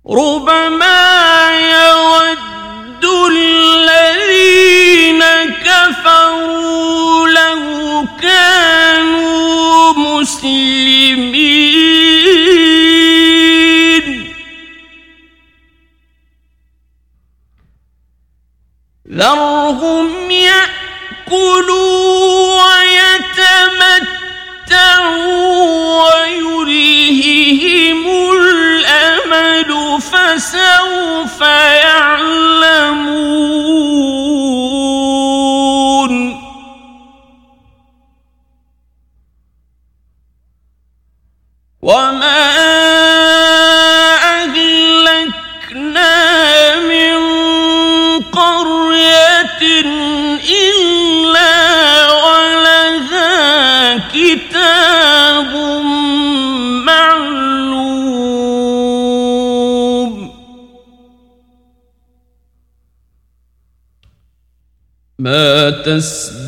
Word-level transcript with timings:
ربما 0.09 0.58
ذرهم 19.19 20.31
يأكلوا 20.31 22.08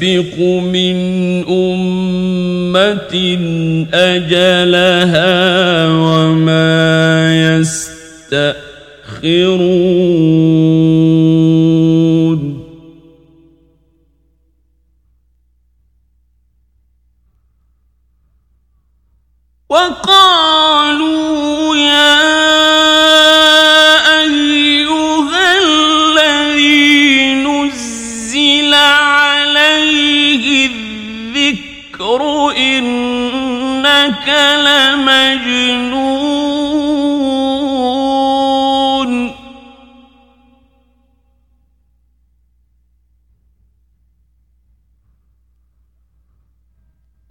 تسبق 0.02 0.40
من 0.74 0.98
أمة 1.50 3.14
أجلها 3.94 5.88
وما 5.88 7.62
يستأخرون 8.34 8.62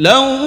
لو 0.01 0.40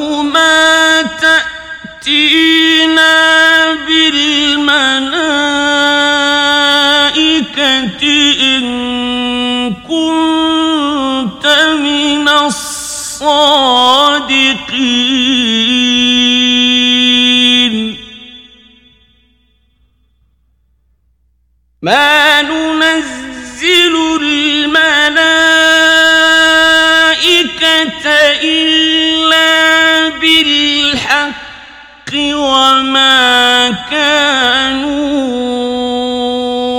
بالحق 30.44 32.12
وما 32.14 33.72
كانوا 33.92 35.24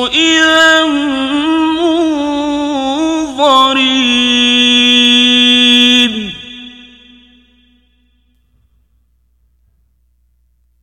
إذا 0.09 0.85
منظرين. 0.85 2.15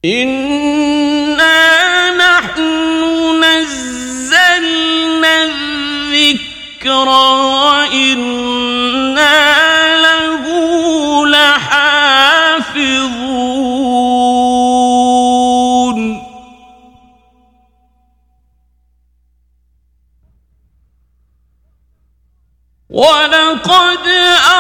إنا 0.06 1.62
نحن 2.18 2.60
نزلنا 3.44 5.34
الذكر 5.44 7.10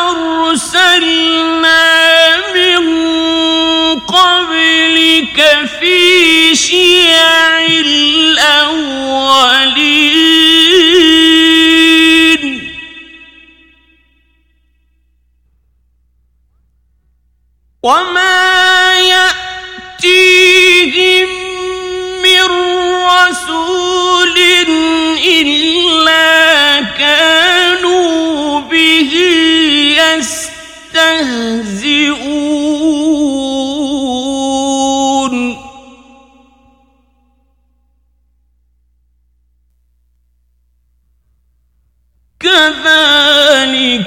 أرسلنا 0.09 1.81
من 2.53 2.83
قبلك 3.99 5.39
في 5.79 5.99
شيع 6.55 7.59
الأولين. 7.59 8.51
وما 17.83 18.80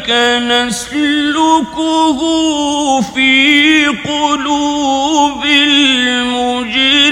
كذلك 0.06 0.42
نسلكه 0.42 2.20
في 3.00 3.86
قلوب 3.86 5.44
المجرمين 5.44 7.04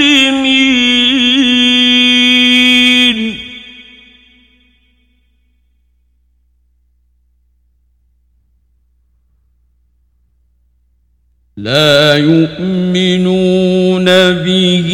لا 11.56 12.14
يؤمنون 12.16 14.04
به 14.44 14.90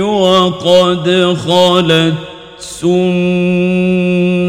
وقد 0.00 1.36
خلت 1.46 2.27
سنة 2.60 4.48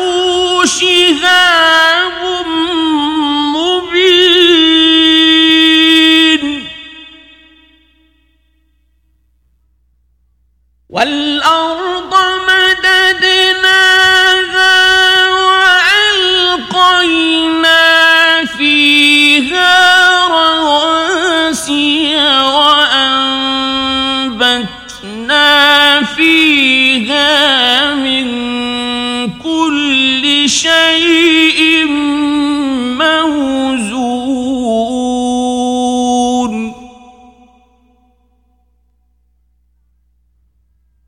شهاب 0.64 2.46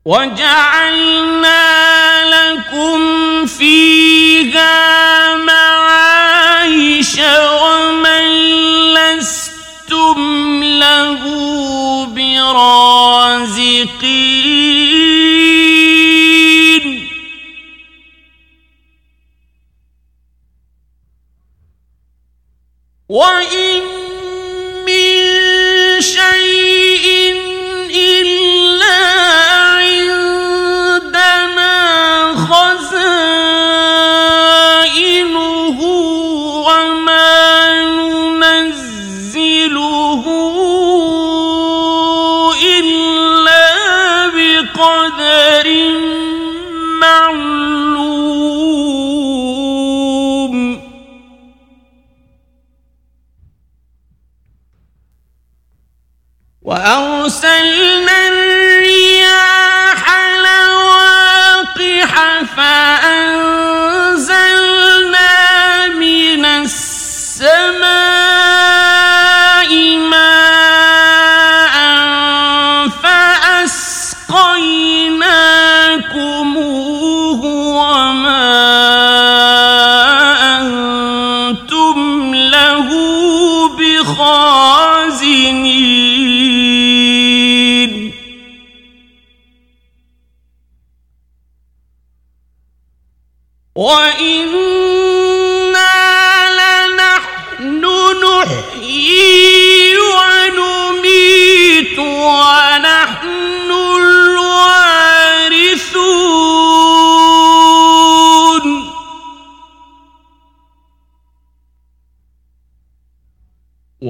وجعلنا 0.09 1.61
لكم 2.25 3.45
فيها 3.45 5.35
معايش 5.35 7.19
ومن 7.61 8.25
لستم 8.93 10.63
له 10.63 11.23
برازقين. 12.05 12.89
وإن 23.09 23.68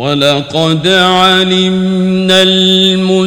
ولقد 0.09 0.87
علمنا 0.87 2.43
المستقدمين 2.43 3.23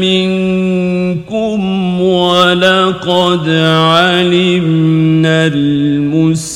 منكم 0.00 1.60
ولقد 2.00 3.48
علمنا 3.90 5.46
المستأخرين. 5.46 6.50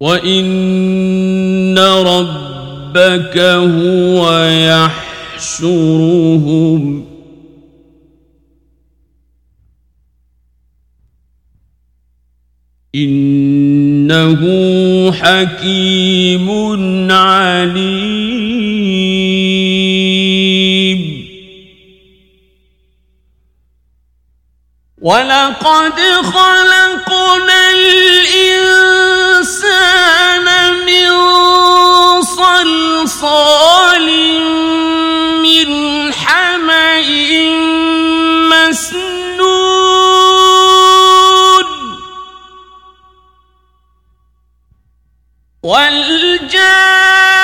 وإن 0.00 1.78
ربك 1.78 3.38
هو 3.38 4.44
يحشرهم 5.38 7.05
إنه 12.96 14.42
حكيم 15.12 16.48
عليم. 17.12 17.96
ولقد 25.02 26.00
خلقنا 26.22 27.70
الإنسان 27.70 28.46
من 30.86 31.12
صلصال 32.22 34.08
والجاهل 45.66 47.35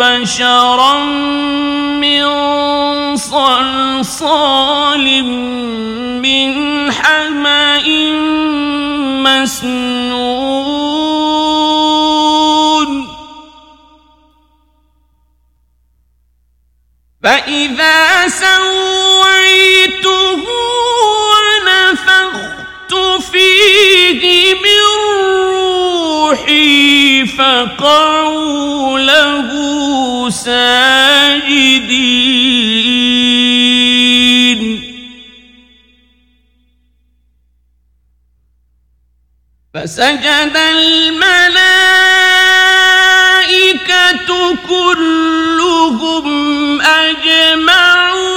بشرا 0.00 0.94
من 2.00 2.26
صلصال 3.16 5.06
من 6.22 6.52
حماء 6.92 7.86
مسنون 9.24 10.50
فإذا 17.22 18.28
سويته 18.28 19.70
فقعوا 27.38 28.98
له 28.98 29.50
ساجدين. 30.30 31.80
فسجد 39.74 40.56
الملائكة 40.56 41.50
كلهم 44.68 46.26
أجمعون. 46.80 48.29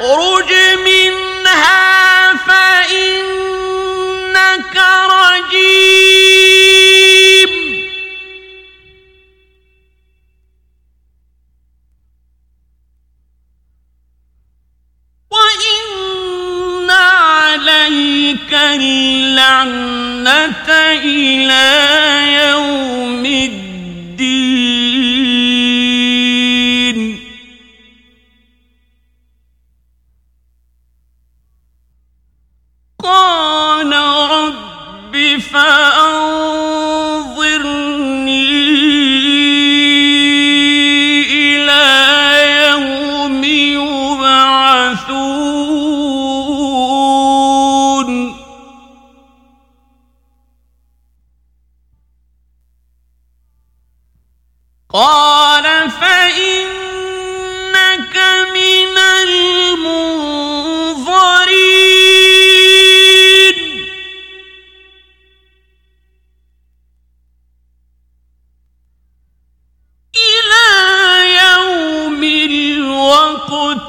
اخرج 0.00 0.52
من 0.84 0.95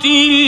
الْمُسْتَقِيمِ 0.08 0.47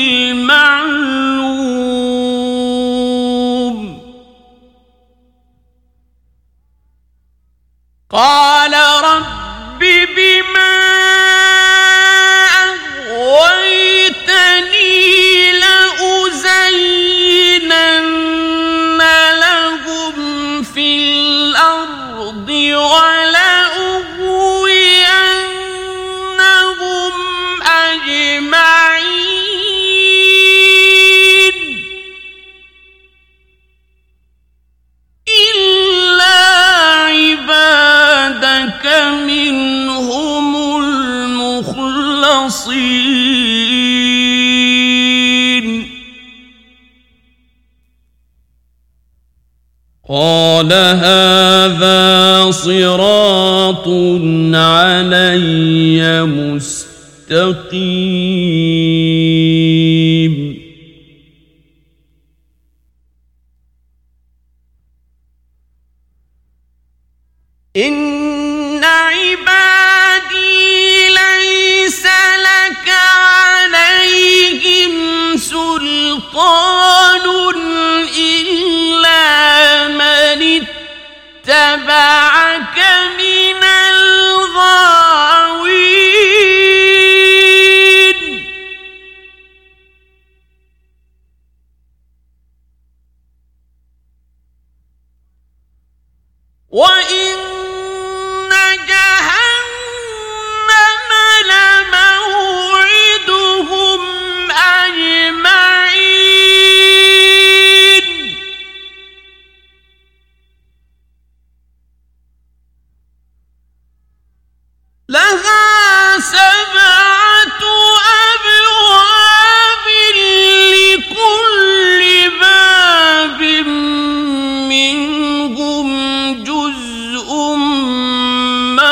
إن 67.77 68.83
عبادي 68.83 70.29
ليس 71.09 72.05
لك 72.37 72.89
عليهم 73.69 74.93
سلطان 75.37 77.25
إلا 78.17 79.87
من 79.87 80.65
اتبعك 81.45 82.79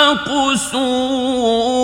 مقسوم 0.06 1.75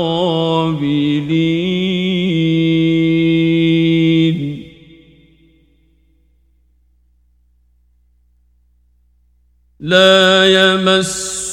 لا 9.81 10.45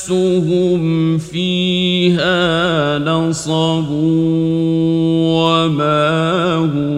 يمسهم 0.09 1.17
فيها 1.17 2.99
نصب 2.99 3.89
وما 5.33 6.55
هم 6.55 6.94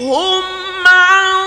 ونبئهم 0.00 0.86
عن 0.86 1.41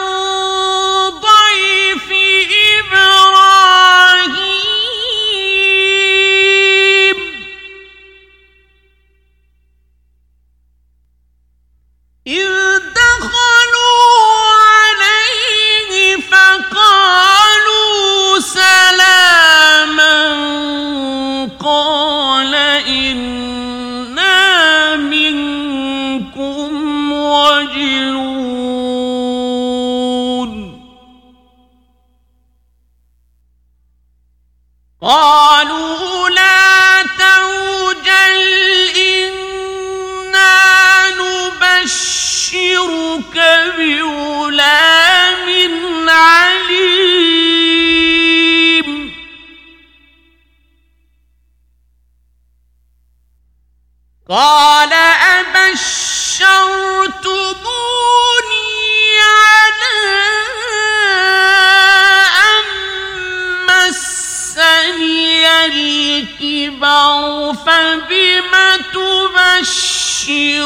مسني 64.86 65.46
الكبر 65.66 67.54
فبم 67.54 68.54
تبشرون؟ 68.94 70.66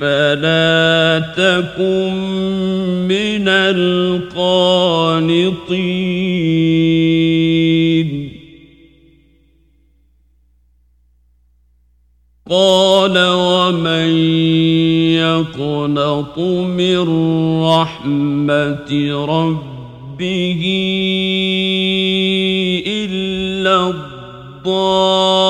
فلا 0.00 1.22
تكن 1.36 2.14
من 3.08 3.48
القانطين. 3.48 4.30
قال 12.50 13.14
ومن 13.28 14.08
يقنط 15.14 16.38
من 16.38 17.00
رحمه 17.62 18.90
ربه 19.28 20.62
الا 22.86 23.90
الضالون 23.90 25.49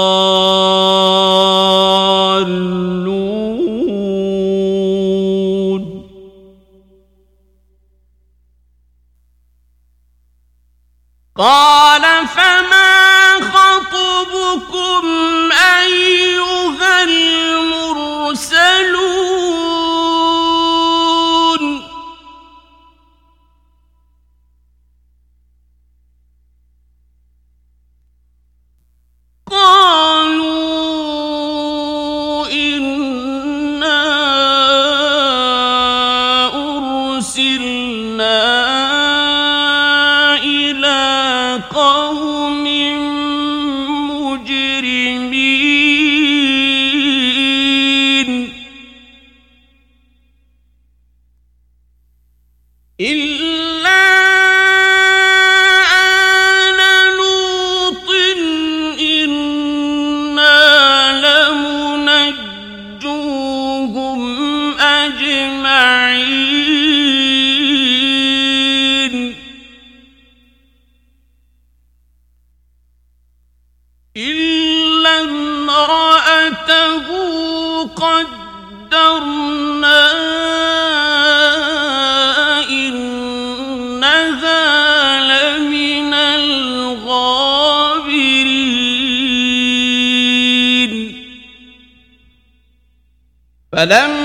فلما 93.79 94.18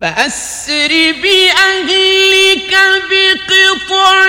فأسر 0.00 0.92
بأهلك 1.22 2.72
بقطع 3.10 4.26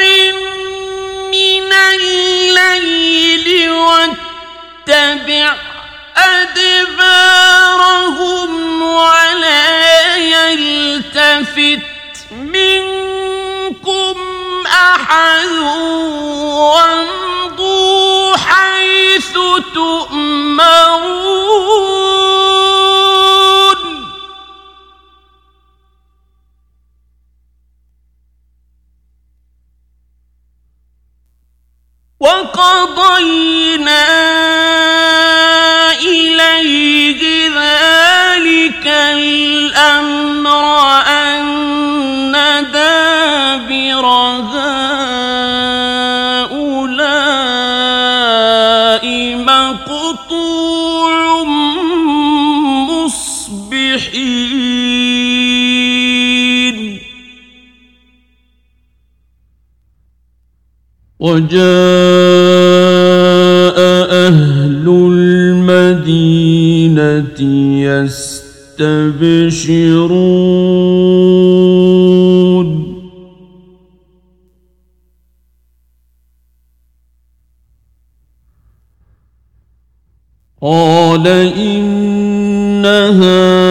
من 1.32 1.72
الليل 1.74 3.48
واتبع 3.72 5.71
أدبارهم 7.22 8.52
ولا 8.82 10.16
يلتفت 10.18 11.86
منكم 12.32 14.16
أحد 14.68 15.50
وامضوا 16.76 18.38
حيث 18.38 19.34
تؤمرون. 19.74 21.32
وقضينا 32.20 34.02
الأمر 39.14 40.66
أن 41.08 42.32
دابر 42.74 44.06
هؤلاء 44.52 44.96
مقطوع 49.36 51.20
مصبحين. 52.90 54.32
وجاء 61.20 62.31
يستبشرون 68.82 70.12
قال 80.62 81.28
إن 81.28 82.86
هؤلاء 82.86 83.62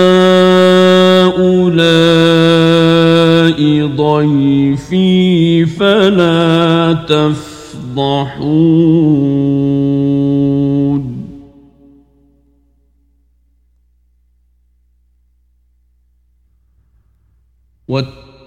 ضيفي 3.86 5.66
فلا 5.66 6.92
تفضحون. 7.08 8.89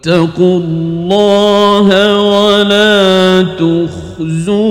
واتقوا 0.07 0.59
الله 0.59 1.87
ولا 2.19 3.43
تخزون. 3.59 4.63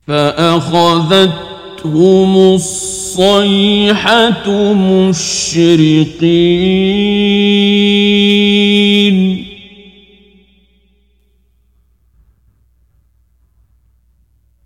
فأخذتهم 0.08 1.36
الصيحة 2.56 3.54
مشرقين 4.74 5.89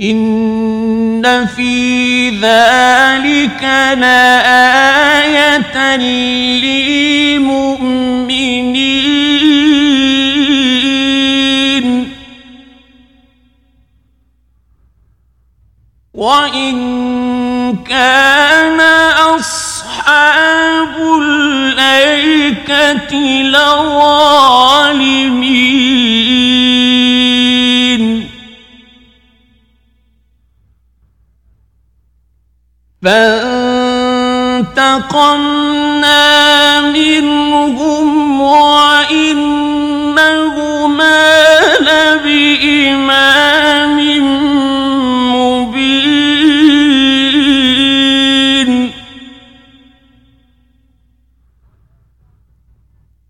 إن 0.00 1.46
في 1.46 2.30
ذلك 2.30 3.62
لآية 4.00 5.76
للمؤمنين. 5.96 7.38
وإن 16.14 16.76
كان 17.76 18.47
أصحاب 20.08 20.96
الأيكة 21.22 23.12
لظالمين. 23.42 24.38
فانتقمنا 33.02 33.60
منهم 36.80 38.40
وإنهما 38.40 39.67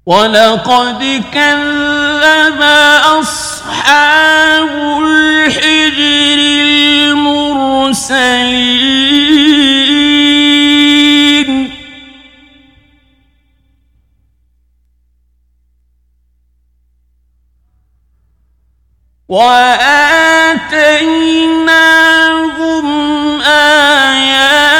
ولقد 0.08 1.04
كذب 1.32 2.62
أصحاب 3.20 4.72
الحجر 5.04 6.40
المرسلين. 7.48 8.28
وآتيناهم 21.68 23.40
آياتنا 23.42 24.74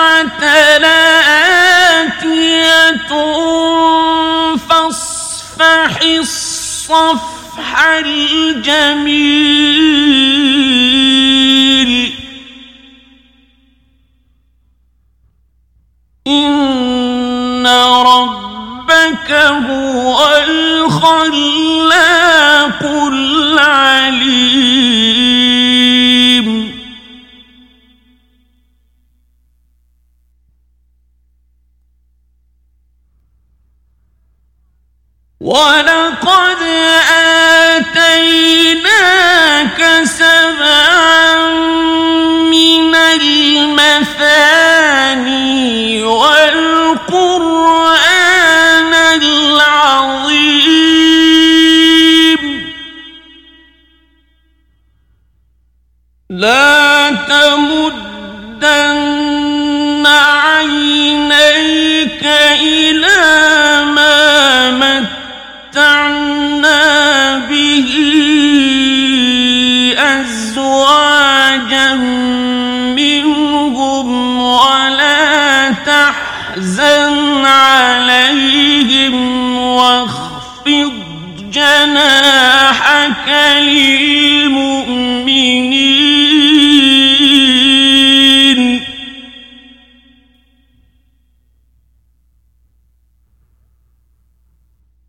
لآتية 0.77 2.17
فاصفح 4.69 6.01
الصفح 6.01 7.79
الجميل. 8.05 9.17
إن 16.27 17.67
ربك 17.67 19.31
هو 19.31 20.19
الخلاق 20.47 21.87
العليم 23.13 24.47
ولقد 35.39 36.46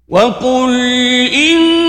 وقل 0.09 0.81
إني 1.35 1.88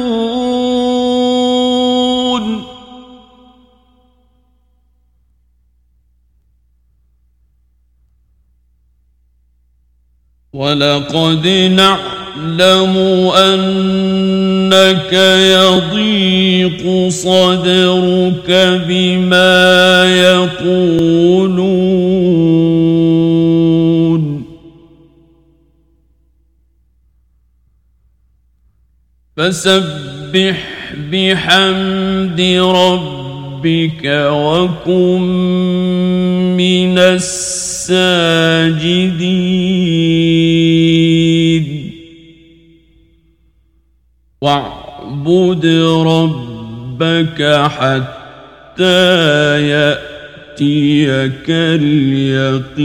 ولقد 10.64 11.46
نعلم 11.76 12.96
أنك 13.36 15.12
يضيق 15.12 17.08
صدرك 17.08 18.50
بما 18.88 20.04
يقولون. 20.04 21.34
فسبح 29.36 30.58
بحمد 31.12 32.40
ربك 33.64 34.04
وكن 34.30 35.20
من 36.56 36.98
الساجدين. 36.98 37.94
واعبد 44.42 45.66
ربك 46.06 47.42
حتى 47.78 48.84
يأتيك 49.68 51.48
اليقين. 51.48 52.84